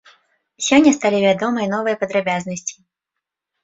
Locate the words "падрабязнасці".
2.03-2.75